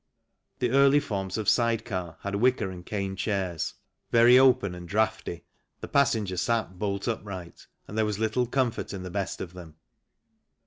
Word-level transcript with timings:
The 0.57 0.71
early 0.71 0.99
forms 0.99 1.37
of 1.37 1.47
side 1.47 1.85
car 1.85 2.17
had 2.21 2.33
wicker 2.33 2.71
and 2.71 2.83
cane 2.83 3.15
chairs, 3.15 3.75
very 4.09 4.39
open 4.39 4.73
and 4.73 4.89
draughty, 4.89 5.43
the 5.79 5.87
passenger 5.87 6.37
sat 6.37 6.79
bolt 6.79 7.07
upright, 7.07 7.67
and 7.87 7.95
there 7.95 8.05
was 8.05 8.17
little 8.17 8.47
comfort 8.47 8.93
in 8.95 9.03
the 9.03 9.11
best 9.11 9.41
of 9.41 9.53
them. 9.53 9.75